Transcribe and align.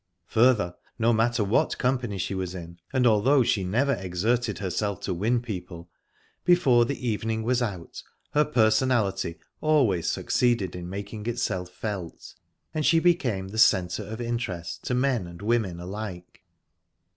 Further, 0.29 0.73
no 0.97 1.13
matter 1.13 1.43
what 1.43 1.77
company 1.77 2.17
she 2.17 2.33
was 2.33 2.55
in, 2.55 2.79
and 2.91 3.05
although 3.05 3.43
she 3.43 3.63
never 3.63 3.93
exerted 3.93 4.57
herself 4.57 4.99
to 5.01 5.13
win 5.13 5.43
people, 5.43 5.91
before 6.43 6.85
the 6.85 7.07
evening 7.07 7.43
was 7.43 7.61
out 7.61 8.01
her 8.31 8.43
personality 8.43 9.37
always 9.61 10.09
succeeded 10.09 10.75
in 10.75 10.89
making 10.89 11.27
itself 11.27 11.69
felt, 11.69 12.33
and 12.73 12.83
she 12.83 12.97
became 12.97 13.49
the 13.49 13.59
centre 13.59 14.01
of 14.03 14.19
interest 14.19 14.83
to 14.85 14.95
men 14.95 15.27
and 15.27 15.43
women 15.43 15.79
alike. 15.79 16.41